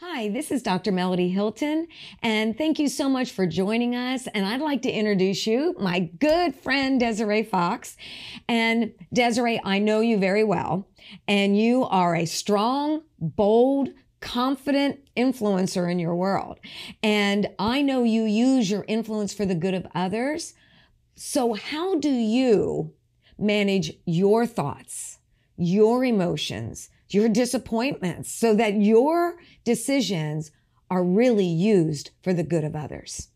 Hi, 0.00 0.28
this 0.28 0.52
is 0.52 0.62
Dr. 0.62 0.92
Melody 0.92 1.28
Hilton, 1.28 1.88
and 2.22 2.56
thank 2.56 2.78
you 2.78 2.86
so 2.86 3.08
much 3.08 3.32
for 3.32 3.48
joining 3.48 3.96
us. 3.96 4.28
And 4.28 4.46
I'd 4.46 4.60
like 4.60 4.82
to 4.82 4.90
introduce 4.92 5.44
you, 5.44 5.74
my 5.80 5.98
good 6.20 6.54
friend 6.54 7.00
Desiree 7.00 7.42
Fox. 7.42 7.96
And 8.48 8.92
Desiree, 9.12 9.60
I 9.64 9.80
know 9.80 9.98
you 9.98 10.16
very 10.16 10.44
well, 10.44 10.86
and 11.26 11.58
you 11.58 11.82
are 11.82 12.14
a 12.14 12.26
strong, 12.26 13.02
bold, 13.18 13.88
confident 14.20 15.00
influencer 15.16 15.90
in 15.90 15.98
your 15.98 16.14
world. 16.14 16.60
And 17.02 17.48
I 17.58 17.82
know 17.82 18.04
you 18.04 18.22
use 18.22 18.70
your 18.70 18.84
influence 18.86 19.34
for 19.34 19.46
the 19.46 19.56
good 19.56 19.74
of 19.74 19.84
others. 19.96 20.54
So, 21.16 21.54
how 21.54 21.98
do 21.98 22.10
you 22.10 22.94
manage 23.36 23.94
your 24.04 24.46
thoughts, 24.46 25.18
your 25.56 26.04
emotions? 26.04 26.88
Your 27.10 27.28
disappointments 27.28 28.32
so 28.32 28.54
that 28.54 28.74
your 28.74 29.36
decisions 29.64 30.50
are 30.90 31.04
really 31.04 31.46
used 31.46 32.10
for 32.22 32.32
the 32.32 32.42
good 32.42 32.64
of 32.64 32.74
others. 32.74 33.28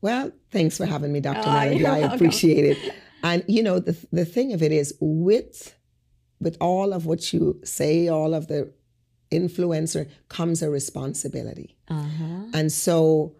Well, 0.00 0.32
thanks 0.50 0.76
for 0.76 0.86
having 0.86 1.12
me, 1.12 1.20
Dr. 1.20 1.42
Oh, 1.44 1.52
Melody. 1.52 1.86
I 1.86 2.00
welcome. 2.00 2.14
appreciate 2.14 2.64
it. 2.76 2.94
And 3.22 3.44
you 3.46 3.62
know, 3.62 3.78
the 3.78 3.96
the 4.10 4.24
thing 4.24 4.52
of 4.52 4.62
it 4.62 4.72
is 4.72 4.94
with 5.00 5.74
with 6.40 6.56
all 6.60 6.92
of 6.92 7.06
what 7.06 7.32
you 7.32 7.60
say, 7.62 8.08
all 8.08 8.34
of 8.34 8.48
the 8.48 8.72
influencer 9.30 10.10
comes 10.28 10.60
a 10.60 10.68
responsibility. 10.68 11.76
Uh-huh. 11.88 12.46
And 12.52 12.70
so 12.72 13.36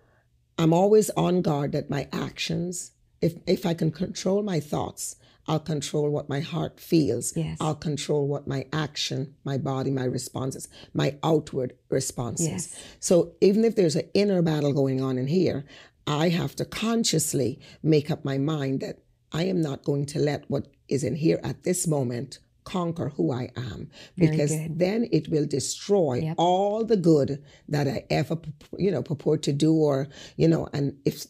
I'm 0.58 0.72
always 0.72 1.10
on 1.10 1.42
guard 1.42 1.72
that 1.72 1.90
my 1.90 2.08
actions, 2.12 2.92
if 3.22 3.34
if 3.46 3.64
I 3.64 3.74
can 3.74 3.90
control 3.90 4.42
my 4.42 4.60
thoughts, 4.60 5.16
I'll 5.46 5.60
control 5.60 6.10
what 6.10 6.28
my 6.28 6.40
heart 6.40 6.78
feels. 6.78 7.36
Yes. 7.36 7.56
I'll 7.60 7.74
control 7.74 8.28
what 8.28 8.46
my 8.46 8.66
action, 8.72 9.34
my 9.44 9.58
body, 9.58 9.90
my 9.90 10.04
responses, 10.04 10.68
my 10.94 11.16
outward 11.22 11.74
responses. 11.88 12.48
Yes. 12.48 12.84
So 13.00 13.32
even 13.40 13.64
if 13.64 13.74
there's 13.74 13.96
an 13.96 14.08
inner 14.14 14.42
battle 14.42 14.72
going 14.72 15.00
on 15.00 15.18
in 15.18 15.26
here, 15.26 15.64
I 16.06 16.28
have 16.28 16.54
to 16.56 16.64
consciously 16.64 17.60
make 17.82 18.10
up 18.10 18.24
my 18.24 18.38
mind 18.38 18.80
that 18.80 18.98
I 19.32 19.44
am 19.44 19.60
not 19.60 19.84
going 19.84 20.06
to 20.06 20.18
let 20.18 20.48
what 20.50 20.68
is 20.88 21.04
in 21.04 21.16
here 21.16 21.40
at 21.42 21.64
this 21.64 21.86
moment 21.86 22.38
conquer 22.64 23.08
who 23.08 23.32
I 23.32 23.50
am 23.56 23.90
because 24.16 24.52
then 24.70 25.08
it 25.10 25.28
will 25.28 25.46
destroy 25.46 26.14
yep. 26.18 26.36
all 26.38 26.84
the 26.84 26.96
good 26.96 27.42
that 27.68 27.88
I 27.88 28.04
ever 28.08 28.38
you 28.78 28.90
know 28.90 29.02
purport 29.02 29.42
to 29.44 29.52
do 29.52 29.74
or 29.74 30.08
you 30.36 30.46
know 30.46 30.68
and 30.72 30.96
if 31.04 31.26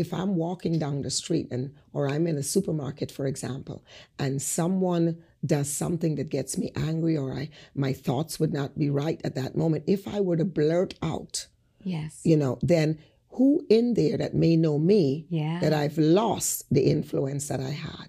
if 0.00 0.14
I'm 0.14 0.34
walking 0.34 0.78
down 0.78 1.02
the 1.02 1.10
street 1.10 1.48
and 1.50 1.74
or 1.92 2.08
I'm 2.08 2.26
in 2.26 2.38
a 2.38 2.42
supermarket, 2.42 3.12
for 3.12 3.26
example, 3.26 3.84
and 4.18 4.40
someone 4.40 5.22
does 5.44 5.70
something 5.70 6.14
that 6.16 6.30
gets 6.30 6.56
me 6.56 6.72
angry 6.74 7.16
or 7.16 7.32
I 7.32 7.50
my 7.74 7.92
thoughts 7.92 8.40
would 8.40 8.52
not 8.52 8.78
be 8.78 8.88
right 8.88 9.20
at 9.22 9.34
that 9.34 9.56
moment, 9.56 9.84
if 9.86 10.08
I 10.08 10.20
were 10.20 10.36
to 10.36 10.44
blurt 10.44 10.94
out, 11.02 11.46
yes, 11.84 12.20
you 12.24 12.36
know, 12.36 12.58
then 12.62 12.98
who 13.34 13.64
in 13.68 13.94
there 13.94 14.16
that 14.16 14.34
may 14.34 14.56
know 14.56 14.78
me 14.78 15.26
yeah. 15.28 15.60
that 15.60 15.72
I've 15.72 15.98
lost 15.98 16.64
the 16.70 16.82
influence 16.82 17.48
that 17.48 17.60
I 17.60 17.70
had? 17.70 18.08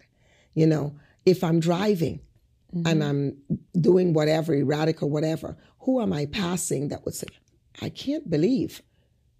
You 0.54 0.68
know, 0.68 0.96
if 1.26 1.44
I'm 1.44 1.60
driving 1.60 2.22
mm-hmm. 2.74 2.88
and 2.88 3.04
I'm 3.04 3.38
doing 3.80 4.14
whatever, 4.14 4.54
erratic 4.54 5.04
or 5.04 5.10
whatever, 5.10 5.58
who 5.80 6.02
am 6.02 6.14
I 6.14 6.26
passing 6.26 6.88
that 6.88 7.06
would 7.06 7.16
say, 7.16 7.28
I 7.82 7.90
can't 7.90 8.30
believe 8.30 8.82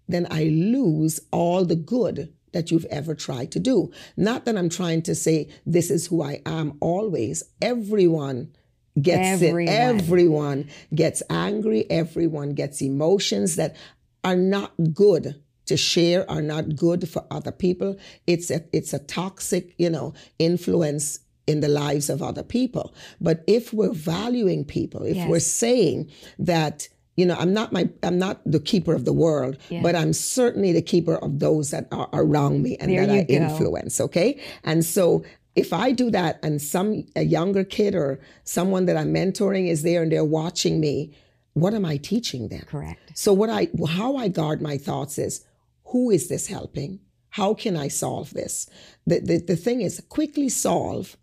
then 0.08 0.26
I 0.30 0.44
lose 0.44 1.20
all 1.30 1.64
the 1.64 1.76
good 1.76 2.32
that 2.52 2.70
you've 2.70 2.84
ever 2.86 3.14
tried 3.14 3.50
to 3.52 3.60
do. 3.60 3.90
Not 4.16 4.44
that 4.44 4.56
I'm 4.56 4.68
trying 4.68 5.02
to 5.02 5.14
say 5.14 5.48
this 5.66 5.90
is 5.90 6.06
who 6.06 6.22
I 6.22 6.40
am 6.46 6.76
always. 6.80 7.42
Everyone 7.60 8.52
gets 9.00 9.42
everyone. 9.42 9.62
it. 9.62 9.70
Everyone 9.70 10.68
gets 10.94 11.22
angry. 11.30 11.90
Everyone 11.90 12.54
gets 12.54 12.82
emotions 12.82 13.56
that 13.56 13.76
are 14.24 14.36
not 14.36 14.72
good 14.92 15.40
to 15.66 15.76
share, 15.76 16.28
are 16.30 16.42
not 16.42 16.76
good 16.76 17.08
for 17.08 17.24
other 17.30 17.52
people. 17.52 17.96
It's 18.26 18.50
a 18.50 18.64
it's 18.72 18.92
a 18.92 18.98
toxic, 18.98 19.74
you 19.78 19.90
know, 19.90 20.14
influence 20.38 21.20
in 21.46 21.60
the 21.60 21.68
lives 21.68 22.08
of 22.08 22.22
other 22.22 22.42
people. 22.42 22.94
But 23.20 23.42
if 23.46 23.72
we're 23.72 23.92
valuing 23.92 24.64
people, 24.64 25.02
if 25.04 25.16
yes. 25.16 25.28
we're 25.28 25.40
saying 25.40 26.10
that 26.38 26.88
you 27.16 27.26
know 27.26 27.36
i'm 27.38 27.52
not 27.52 27.72
my 27.72 27.88
i'm 28.02 28.18
not 28.18 28.40
the 28.44 28.60
keeper 28.60 28.94
of 28.94 29.04
the 29.04 29.12
world 29.12 29.58
yeah. 29.68 29.80
but 29.82 29.94
i'm 29.94 30.12
certainly 30.12 30.72
the 30.72 30.82
keeper 30.82 31.16
of 31.16 31.38
those 31.38 31.70
that 31.70 31.86
are 31.92 32.08
around 32.12 32.62
me 32.62 32.76
and 32.78 32.90
there 32.90 33.06
that 33.06 33.12
i 33.12 33.22
go. 33.22 33.34
influence 33.34 34.00
okay? 34.00 34.40
And 34.64 34.84
so 34.84 35.24
if 35.54 35.72
i 35.72 35.92
do 35.92 36.10
that 36.10 36.38
and 36.42 36.60
some 36.60 37.04
a 37.16 37.22
younger 37.22 37.64
kid 37.64 37.94
or 37.94 38.20
someone 38.44 38.86
that 38.86 38.96
i'm 38.96 39.12
mentoring 39.12 39.68
is 39.68 39.82
there 39.82 40.02
and 40.02 40.12
they're 40.12 40.24
watching 40.24 40.80
me 40.80 41.14
what 41.54 41.74
am 41.74 41.84
i 41.84 41.96
teaching 41.98 42.48
them? 42.48 42.62
Correct. 42.66 43.12
So 43.14 43.32
what 43.32 43.50
i 43.50 43.68
how 43.88 44.16
i 44.16 44.28
guard 44.28 44.62
my 44.62 44.78
thoughts 44.78 45.18
is 45.18 45.44
who 45.86 46.10
is 46.10 46.28
this 46.28 46.46
helping? 46.46 47.00
How 47.30 47.54
can 47.54 47.76
i 47.76 47.88
solve 47.88 48.30
this? 48.30 48.68
The, 49.06 49.20
the, 49.20 49.38
the 49.38 49.56
thing 49.56 49.82
is 49.82 50.02
quickly 50.08 50.48
solve 50.48 51.16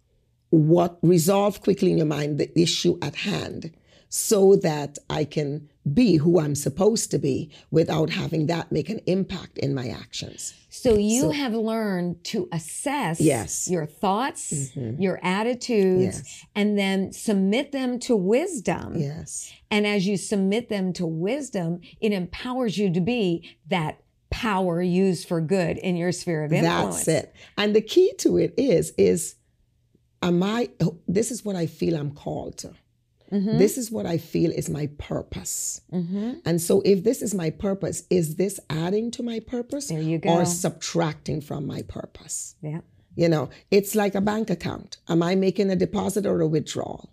what 0.52 0.98
resolve 1.02 1.62
quickly 1.62 1.92
in 1.92 1.98
your 1.98 2.08
mind 2.08 2.38
the 2.38 2.52
issue 2.60 2.98
at 3.02 3.16
hand 3.16 3.72
so 4.10 4.56
that 4.56 4.98
I 5.10 5.24
can 5.24 5.70
be 5.94 6.18
who 6.18 6.40
I'm 6.40 6.56
supposed 6.56 7.12
to 7.12 7.20
be 7.20 7.52
without 7.72 8.10
having 8.10 8.48
that 8.48 8.72
make 8.72 8.90
an 8.90 9.00
impact 9.06 9.58
in 9.58 9.74
my 9.74 9.90
actions. 9.90 10.54
So 10.70 10.98
you 10.98 11.22
so, 11.22 11.32
have 11.32 11.54
learned 11.54 12.24
to 12.26 12.48
assess 12.52 13.20
yes. 13.20 13.68
your 13.68 13.86
thoughts, 13.86 14.54
mm-hmm. 14.54 15.02
your 15.02 15.20
attitudes, 15.24 16.18
yes. 16.18 16.46
and 16.56 16.78
then 16.78 17.12
submit 17.12 17.72
them 17.72 18.00
to 18.02 18.16
wisdom. 18.16 18.96
Yes. 18.98 19.52
And 19.72 19.88
as 19.88 20.08
you 20.08 20.16
submit 20.16 20.70
them 20.70 20.94
to 20.94 21.06
wisdom, 21.06 21.82
it 22.00 22.12
empowers 22.12 22.78
you 22.78 22.94
to 22.94 23.02
be 23.02 23.58
that 23.68 24.02
power 24.30 24.82
used 24.82 25.28
for 25.28 25.42
good 25.42 25.78
in 25.78 25.96
your 25.96 26.12
sphere 26.12 26.44
of 26.44 26.54
influence. 26.54 27.06
That's 27.06 27.26
it. 27.26 27.36
And 27.58 27.76
the 27.76 27.82
key 27.82 28.14
to 28.20 28.38
it 28.38 28.54
is 28.58 28.94
is 28.98 29.36
am 30.22 30.44
I 30.44 30.70
this 31.08 31.32
is 31.32 31.44
what 31.44 31.56
I 31.56 31.66
feel 31.66 31.96
I'm 31.96 32.12
called 32.12 32.58
to. 32.60 32.74
Mm-hmm. 33.32 33.58
This 33.58 33.78
is 33.78 33.92
what 33.92 34.06
I 34.06 34.18
feel 34.18 34.52
is 34.52 34.70
my 34.70 34.88
purpose. 34.98 35.82
Mm-hmm. 35.94 36.34
And 36.46 36.62
so, 36.62 36.82
if 36.84 37.04
this 37.04 37.22
is 37.22 37.34
my 37.34 37.50
purpose, 37.50 38.04
is 38.10 38.36
this 38.36 38.60
adding 38.70 39.12
to 39.12 39.24
my 39.24 39.40
purpose 39.40 39.92
or 39.92 40.46
subtracting 40.46 41.42
from 41.42 41.68
my 41.68 41.82
purpose? 41.84 42.56
Yeah. 42.62 42.82
You 43.16 43.30
know, 43.30 43.50
it's 43.70 43.96
like 43.96 44.16
a 44.16 44.22
bank 44.22 44.50
account. 44.50 44.98
Am 45.10 45.22
I 45.22 45.36
making 45.36 45.70
a 45.70 45.76
deposit 45.76 46.26
or 46.26 46.42
a 46.42 46.48
withdrawal? 46.48 47.10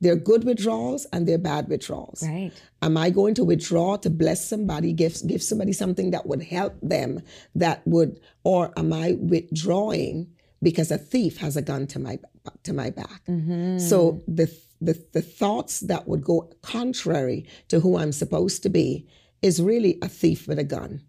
They're 0.00 0.16
good 0.16 0.44
withdrawals 0.44 1.06
and 1.12 1.26
they're 1.28 1.38
bad 1.38 1.68
withdrawals. 1.68 2.22
Right. 2.26 2.52
Am 2.80 2.96
I 2.96 3.10
going 3.10 3.34
to 3.34 3.44
withdraw 3.44 3.96
to 3.98 4.08
bless 4.08 4.48
somebody, 4.48 4.94
give, 4.94 5.14
give 5.26 5.42
somebody 5.42 5.74
something 5.74 6.10
that 6.12 6.26
would 6.26 6.42
help 6.42 6.74
them, 6.80 7.20
that 7.54 7.86
would, 7.86 8.18
or 8.42 8.72
am 8.78 8.92
I 8.94 9.18
withdrawing 9.20 10.32
because 10.62 10.90
a 10.90 10.98
thief 10.98 11.38
has 11.38 11.56
a 11.56 11.62
gun 11.62 11.86
to 11.88 11.98
my 11.98 12.18
to 12.62 12.72
my 12.72 12.90
back? 12.90 13.22
Mm-hmm. 13.28 13.78
So 13.78 14.22
the 14.26 14.52
the, 14.80 15.02
the 15.12 15.22
thoughts 15.22 15.80
that 15.80 16.08
would 16.08 16.24
go 16.24 16.50
contrary 16.62 17.46
to 17.68 17.80
who 17.80 17.98
I'm 17.98 18.12
supposed 18.12 18.62
to 18.62 18.68
be 18.70 19.06
is 19.42 19.60
really 19.60 19.98
a 20.00 20.08
thief 20.08 20.48
with 20.48 20.58
a 20.58 20.64
gun. 20.64 21.02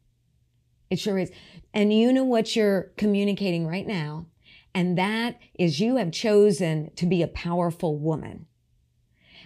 It 0.90 1.00
sure 1.00 1.18
is. 1.18 1.32
And 1.74 1.94
you 1.94 2.12
know 2.12 2.26
what 2.26 2.56
you're 2.56 2.92
communicating 2.98 3.66
right 3.66 3.88
now, 3.88 4.26
and 4.76 4.98
that 4.98 5.40
is 5.58 5.80
you 5.80 5.96
have 5.96 6.12
chosen 6.12 6.92
to 6.96 7.06
be 7.06 7.22
a 7.22 7.28
powerful 7.28 7.98
woman. 7.98 8.46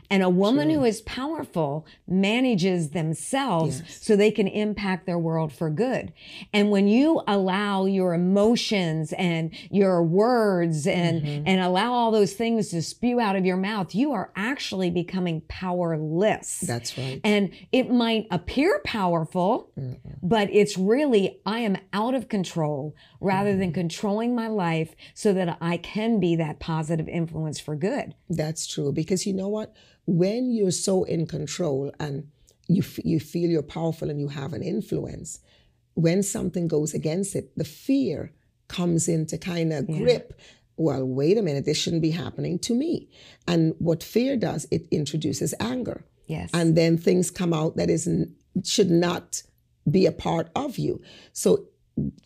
And 0.09 0.21
a 0.21 0.29
woman 0.29 0.69
who 0.69 0.83
is 0.83 1.01
powerful 1.01 1.85
manages 2.07 2.91
themselves 2.91 3.81
yes. 3.81 3.99
so 4.01 4.15
they 4.15 4.31
can 4.31 4.47
impact 4.47 5.05
their 5.05 5.17
world 5.17 5.51
for 5.51 5.69
good. 5.69 6.13
And 6.53 6.69
when 6.69 6.87
you 6.87 7.21
allow 7.27 7.85
your 7.85 8.13
emotions 8.13 9.13
and 9.13 9.51
your 9.71 10.03
words 10.03 10.85
and, 10.85 11.21
mm-hmm. 11.21 11.47
and 11.47 11.59
allow 11.59 11.93
all 11.93 12.11
those 12.11 12.33
things 12.33 12.69
to 12.69 12.81
spew 12.81 13.19
out 13.19 13.35
of 13.35 13.45
your 13.45 13.57
mouth, 13.57 13.95
you 13.95 14.11
are 14.11 14.31
actually 14.35 14.91
becoming 14.91 15.41
powerless. 15.47 16.59
That's 16.59 16.97
right. 16.97 17.19
And 17.23 17.51
it 17.71 17.89
might 17.89 18.27
appear 18.31 18.81
powerful, 18.85 19.71
mm 19.77 19.95
but 20.21 20.49
it's 20.51 20.75
really, 20.77 21.39
I 21.45 21.59
am 21.59 21.77
out 21.93 22.15
of 22.15 22.29
control 22.29 22.95
rather 23.19 23.51
mm 23.51 23.59
than 23.59 23.69
mm-hmm. 23.69 23.75
controlling 23.75 24.35
my 24.35 24.47
life 24.47 24.95
so 25.13 25.33
that 25.33 25.57
I 25.61 25.77
can 25.77 26.19
be 26.19 26.35
that 26.35 26.59
positive 26.59 27.07
influence 27.07 27.59
for 27.59 27.75
good. 27.75 28.15
That's 28.29 28.67
true. 28.67 28.91
Because 28.91 29.25
you 29.25 29.33
know 29.33 29.47
what? 29.47 29.73
When 30.05 30.51
you're 30.51 30.71
so 30.71 31.03
in 31.03 31.25
control 31.25 31.91
and 31.99 32.27
you, 32.67 32.81
f- 32.81 33.03
you 33.03 33.19
feel 33.19 33.49
you're 33.49 33.63
powerful 33.63 34.09
and 34.09 34.19
you 34.19 34.27
have 34.27 34.53
an 34.53 34.61
influence, 34.61 35.39
when 35.93 36.23
something 36.23 36.67
goes 36.67 36.93
against 36.93 37.35
it, 37.35 37.57
the 37.57 37.63
fear 37.63 38.31
comes 38.67 39.07
in 39.07 39.25
to 39.27 39.37
kind 39.37 39.71
of 39.71 39.89
yeah. 39.89 39.97
grip. 39.97 40.39
Well, 40.77 41.05
wait 41.05 41.37
a 41.37 41.41
minute, 41.41 41.65
this 41.65 41.77
shouldn't 41.77 42.01
be 42.01 42.11
happening 42.11 42.59
to 42.59 42.73
me. 42.73 43.09
And 43.47 43.75
what 43.79 44.03
fear 44.03 44.35
does, 44.35 44.67
it 44.71 44.87
introduces 44.91 45.53
anger. 45.59 46.03
Yes. 46.27 46.49
And 46.53 46.75
then 46.75 46.97
things 46.97 47.31
come 47.31 47.53
out 47.53 47.77
that 47.77 47.89
isn't 47.89 48.35
should 48.63 48.89
not 48.89 49.43
be 49.89 50.05
a 50.05 50.11
part 50.11 50.49
of 50.55 50.77
you. 50.77 51.01
So 51.33 51.65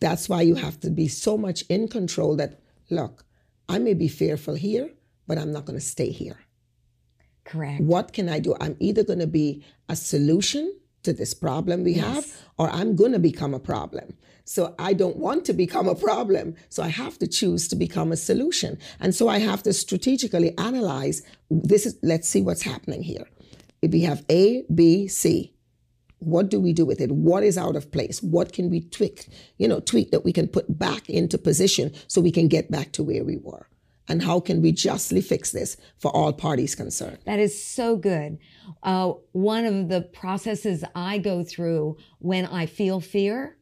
that's 0.00 0.28
why 0.28 0.42
you 0.42 0.54
have 0.54 0.80
to 0.80 0.90
be 0.90 1.06
so 1.08 1.36
much 1.36 1.62
in 1.68 1.88
control 1.88 2.36
that 2.36 2.60
look, 2.88 3.24
I 3.68 3.78
may 3.78 3.94
be 3.94 4.08
fearful 4.08 4.54
here, 4.54 4.90
but 5.26 5.38
I'm 5.38 5.52
not 5.52 5.64
going 5.64 5.78
to 5.78 5.84
stay 5.84 6.10
here. 6.10 6.38
Correct. 7.44 7.80
What 7.80 8.12
can 8.12 8.28
I 8.28 8.38
do? 8.38 8.54
I'm 8.60 8.76
either 8.80 9.02
going 9.02 9.18
to 9.18 9.26
be 9.26 9.64
a 9.88 9.96
solution 9.96 10.74
to 11.02 11.12
this 11.12 11.34
problem 11.34 11.84
we 11.84 11.94
yes. 11.94 12.04
have, 12.04 12.26
or 12.58 12.70
I'm 12.70 12.94
going 12.94 13.12
to 13.12 13.18
become 13.18 13.54
a 13.54 13.58
problem. 13.58 14.16
So 14.44 14.74
I 14.78 14.94
don't 14.94 15.16
want 15.16 15.44
to 15.46 15.52
become 15.52 15.88
a 15.88 15.94
problem. 15.94 16.56
So 16.68 16.82
I 16.82 16.88
have 16.88 17.18
to 17.18 17.26
choose 17.26 17.68
to 17.68 17.76
become 17.76 18.12
a 18.12 18.16
solution. 18.16 18.78
And 18.98 19.14
so 19.14 19.28
I 19.28 19.38
have 19.38 19.62
to 19.62 19.72
strategically 19.72 20.56
analyze 20.58 21.22
this 21.50 21.86
is, 21.86 21.96
let's 22.02 22.28
see 22.28 22.42
what's 22.42 22.62
happening 22.62 23.02
here. 23.02 23.26
If 23.80 23.92
we 23.92 24.02
have 24.02 24.24
A, 24.28 24.64
B, 24.74 25.08
C, 25.08 25.54
what 26.18 26.50
do 26.50 26.60
we 26.60 26.72
do 26.72 26.84
with 26.84 27.00
it? 27.00 27.10
What 27.12 27.42
is 27.42 27.56
out 27.56 27.76
of 27.76 27.90
place? 27.90 28.22
What 28.22 28.52
can 28.52 28.68
we 28.68 28.80
tweak, 28.80 29.28
you 29.56 29.66
know, 29.66 29.80
tweak 29.80 30.10
that 30.10 30.24
we 30.24 30.32
can 30.32 30.48
put 30.48 30.78
back 30.78 31.08
into 31.08 31.38
position 31.38 31.92
so 32.08 32.20
we 32.20 32.30
can 32.30 32.48
get 32.48 32.70
back 32.70 32.92
to 32.92 33.02
where 33.02 33.24
we 33.24 33.38
were? 33.38 33.66
And 34.10 34.22
how 34.22 34.40
can 34.40 34.60
we 34.60 34.72
justly 34.72 35.20
fix 35.20 35.52
this 35.52 35.76
for 35.96 36.14
all 36.14 36.32
parties 36.32 36.74
concerned? 36.74 37.18
That 37.24 37.38
is 37.38 37.62
so 37.62 37.96
good. 37.96 38.38
Uh, 38.82 39.12
one 39.32 39.64
of 39.64 39.88
the 39.88 40.02
processes 40.02 40.84
I 40.94 41.18
go 41.18 41.44
through 41.44 41.96
when 42.18 42.44
I 42.44 42.66
feel 42.66 43.00
fear, 43.00 43.56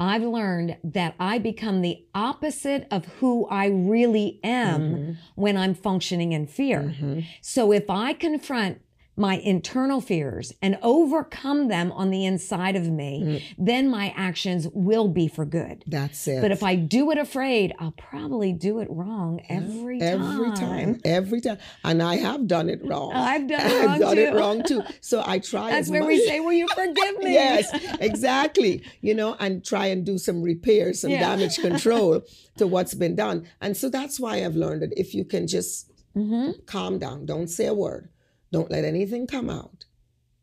I've 0.00 0.22
learned 0.22 0.76
that 0.82 1.14
I 1.20 1.38
become 1.38 1.80
the 1.80 2.04
opposite 2.14 2.88
of 2.90 3.04
who 3.20 3.46
I 3.46 3.66
really 3.66 4.40
am 4.42 4.80
mm-hmm. 4.80 5.12
when 5.36 5.56
I'm 5.56 5.74
functioning 5.74 6.32
in 6.32 6.48
fear. 6.48 6.80
Mm-hmm. 6.80 7.20
So 7.40 7.72
if 7.72 7.88
I 7.88 8.12
confront 8.12 8.80
my 9.16 9.36
internal 9.36 10.00
fears 10.00 10.52
and 10.60 10.76
overcome 10.82 11.68
them 11.68 11.92
on 11.92 12.10
the 12.10 12.24
inside 12.24 12.74
of 12.74 12.90
me, 12.90 13.22
mm. 13.22 13.54
then 13.56 13.88
my 13.88 14.12
actions 14.16 14.66
will 14.72 15.08
be 15.08 15.28
for 15.28 15.44
good. 15.44 15.84
That's 15.86 16.26
it. 16.26 16.42
But 16.42 16.50
if 16.50 16.62
I 16.62 16.74
do 16.74 17.10
it 17.12 17.18
afraid, 17.18 17.72
I'll 17.78 17.92
probably 17.92 18.52
do 18.52 18.80
it 18.80 18.88
wrong 18.90 19.40
every 19.48 20.00
time. 20.00 20.22
Every 20.22 20.50
time. 20.52 21.00
Every 21.04 21.40
time. 21.40 21.58
And 21.84 22.02
I 22.02 22.16
have 22.16 22.46
done 22.48 22.68
it 22.68 22.84
wrong. 22.84 23.12
I've 23.14 23.46
done 23.46 23.60
it 23.64 23.74
wrong 23.74 23.88
I've 23.88 24.00
done 24.00 24.16
too. 24.16 24.22
it 24.22 24.34
wrong 24.34 24.62
too. 24.62 24.82
So 25.00 25.22
I 25.24 25.38
try. 25.38 25.70
That's 25.70 25.90
where 25.90 26.00
much. 26.00 26.08
we 26.08 26.26
say, 26.26 26.40
Will 26.40 26.52
you 26.52 26.66
forgive 26.68 27.18
me? 27.18 27.34
yes, 27.34 27.68
exactly. 28.00 28.82
You 29.00 29.14
know, 29.14 29.36
and 29.38 29.64
try 29.64 29.86
and 29.86 30.04
do 30.04 30.18
some 30.18 30.42
repairs, 30.42 31.00
some 31.00 31.10
yeah. 31.10 31.20
damage 31.20 31.58
control 31.58 32.22
to 32.56 32.66
what's 32.66 32.94
been 32.94 33.14
done. 33.14 33.46
And 33.60 33.76
so 33.76 33.90
that's 33.90 34.18
why 34.18 34.44
I've 34.44 34.56
learned 34.56 34.82
that 34.82 34.98
if 34.98 35.14
you 35.14 35.24
can 35.24 35.46
just 35.46 35.90
mm-hmm. 36.16 36.52
calm 36.66 36.98
down, 36.98 37.26
don't 37.26 37.48
say 37.48 37.66
a 37.66 37.74
word 37.74 38.08
don't 38.54 38.70
let 38.70 38.84
anything 38.84 39.26
come 39.26 39.50
out. 39.50 39.84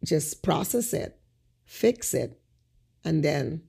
Just 0.03 0.43
process 0.43 0.91
it, 0.91 1.17
fix 1.63 2.13
it, 2.13 2.41
and 3.05 3.23
then 3.23 3.61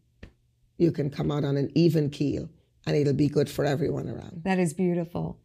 you 0.79 0.91
can 0.91 1.11
come 1.11 1.31
out 1.31 1.45
on 1.45 1.57
an 1.57 1.71
even 1.77 2.11
keel 2.11 2.49
and 2.85 2.97
it'll 2.97 3.13
be 3.13 3.29
good 3.29 3.49
for 3.49 3.65
everyone 3.65 4.09
around. 4.09 4.43
That 4.43 4.59
is 4.59 4.75
beautiful. 4.75 5.39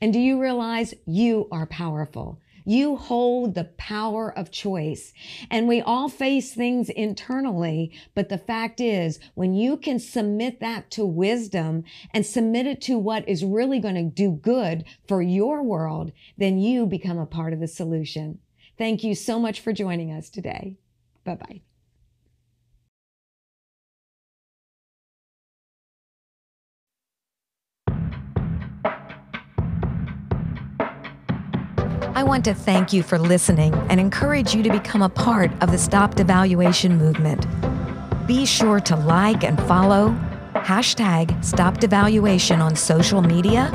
And 0.00 0.14
do 0.14 0.18
you 0.18 0.40
realize 0.40 0.94
you 1.04 1.46
are 1.52 1.66
powerful? 1.66 2.40
You 2.68 2.96
hold 2.96 3.54
the 3.54 3.64
power 3.64 4.30
of 4.36 4.50
choice. 4.50 5.14
And 5.50 5.66
we 5.66 5.80
all 5.80 6.10
face 6.10 6.52
things 6.52 6.90
internally. 6.90 7.98
But 8.14 8.28
the 8.28 8.36
fact 8.36 8.78
is, 8.78 9.18
when 9.32 9.54
you 9.54 9.78
can 9.78 9.98
submit 9.98 10.60
that 10.60 10.90
to 10.90 11.06
wisdom 11.06 11.84
and 12.12 12.26
submit 12.26 12.66
it 12.66 12.82
to 12.82 12.98
what 12.98 13.26
is 13.26 13.42
really 13.42 13.80
going 13.80 13.94
to 13.94 14.02
do 14.02 14.32
good 14.32 14.84
for 15.06 15.22
your 15.22 15.62
world, 15.62 16.12
then 16.36 16.58
you 16.58 16.84
become 16.84 17.18
a 17.18 17.24
part 17.24 17.54
of 17.54 17.60
the 17.60 17.68
solution. 17.68 18.38
Thank 18.76 19.02
you 19.02 19.14
so 19.14 19.38
much 19.38 19.60
for 19.60 19.72
joining 19.72 20.12
us 20.12 20.28
today. 20.28 20.76
Bye 21.24 21.36
bye. 21.36 21.62
I 32.18 32.24
want 32.24 32.44
to 32.46 32.52
thank 32.52 32.92
you 32.92 33.04
for 33.04 33.16
listening 33.16 33.72
and 33.88 34.00
encourage 34.00 34.52
you 34.52 34.64
to 34.64 34.70
become 34.70 35.02
a 35.02 35.08
part 35.08 35.52
of 35.62 35.70
the 35.70 35.78
Stop 35.78 36.16
Devaluation 36.16 36.98
movement. 36.98 37.46
Be 38.26 38.44
sure 38.44 38.80
to 38.80 38.96
like 38.96 39.44
and 39.44 39.56
follow 39.68 40.10
hashtag 40.54 41.44
Stop 41.44 41.78
Devaluation 41.78 42.58
on 42.58 42.74
social 42.74 43.22
media, 43.22 43.70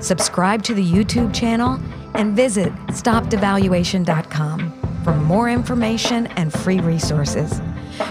subscribe 0.00 0.62
to 0.62 0.72
the 0.72 0.82
YouTube 0.82 1.34
channel, 1.34 1.78
and 2.14 2.34
visit 2.34 2.72
stopdevaluation.com 2.86 5.02
for 5.04 5.12
more 5.12 5.50
information 5.50 6.28
and 6.28 6.50
free 6.50 6.80
resources. 6.80 7.60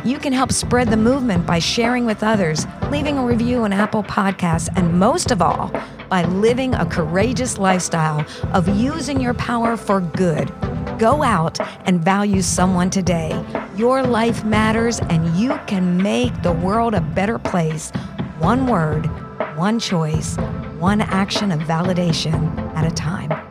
You 0.06 0.20
can 0.20 0.32
help 0.32 0.52
spread 0.52 0.90
the 0.90 0.98
movement 0.98 1.48
by 1.48 1.58
sharing 1.58 2.06
with 2.06 2.22
others, 2.22 2.68
leaving 2.92 3.18
a 3.18 3.26
review 3.26 3.64
on 3.64 3.72
Apple 3.72 4.04
Podcasts, 4.04 4.68
and 4.76 5.00
most 5.00 5.32
of 5.32 5.42
all, 5.42 5.72
by 6.10 6.26
living 6.26 6.76
a 6.76 6.86
courageous 6.86 7.58
lifestyle 7.58 8.26
of 8.52 8.68
using 8.68 9.22
your 9.22 9.34
power 9.36 9.78
for 9.78 10.02
good. 10.02 10.52
Go 11.00 11.24
out 11.24 11.58
and 11.88 12.04
value 12.04 12.42
someone 12.42 12.90
today. 12.90 13.42
Your 13.78 14.04
life 14.04 14.44
matters, 14.44 15.00
and 15.00 15.26
you 15.38 15.58
can 15.68 16.04
make 16.04 16.44
the 16.44 16.52
world 16.52 16.94
a 16.94 17.00
better 17.00 17.40
place. 17.40 17.92
One 18.40 18.68
word, 18.68 19.06
one 19.56 19.80
choice, 19.80 20.36
one 20.78 21.00
action 21.00 21.54
of 21.54 21.62
validation 21.62 22.58
at 22.76 22.86
a 22.86 22.94
time. 22.94 23.51